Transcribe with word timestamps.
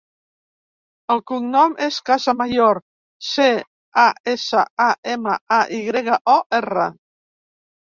El 1.15 1.19
cognom 1.31 1.75
és 1.87 1.99
Casamayor: 2.11 2.79
ce, 3.33 3.47
a, 4.07 4.07
essa, 4.35 4.65
a, 4.89 4.89
ema, 5.19 5.37
a, 5.61 5.63
i 5.79 5.85
grega, 5.93 6.19
o, 6.37 6.39
erra. 6.65 6.91